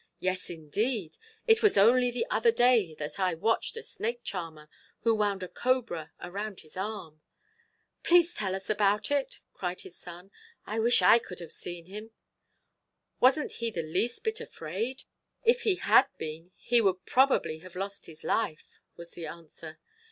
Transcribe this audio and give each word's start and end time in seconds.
"Yes, 0.19 0.49
indeed. 0.49 1.15
It 1.45 1.61
was 1.61 1.77
only 1.77 2.09
the 2.09 2.25
other 2.31 2.51
day 2.51 2.95
that 2.95 3.19
I 3.19 3.35
watched 3.35 3.77
a 3.77 3.83
snake 3.83 4.23
charmer, 4.23 4.67
who 5.01 5.13
wound 5.13 5.43
a 5.43 5.47
cobra 5.47 6.11
around 6.19 6.61
his 6.61 6.75
arm." 6.75 7.21
"Please 8.01 8.33
tell 8.33 8.55
us 8.55 8.67
about 8.67 9.11
it," 9.11 9.41
cried 9.53 9.81
his 9.81 9.95
son. 9.95 10.31
"I 10.65 10.79
wish 10.79 11.03
I 11.03 11.19
could 11.19 11.39
have 11.39 11.51
seen 11.53 11.85
him. 11.85 12.09
Wasn't 13.19 13.51
he 13.61 13.69
the 13.69 13.83
least 13.83 14.23
bit 14.23 14.41
afraid?" 14.41 15.03
"If 15.43 15.61
he 15.61 15.75
had 15.75 16.07
been, 16.17 16.49
he 16.55 16.81
would 16.81 17.05
probably 17.05 17.59
have 17.59 17.75
lost 17.75 18.07
his 18.07 18.23
life," 18.23 18.81
was 18.97 19.11
the 19.11 19.27
answer. 19.27 19.77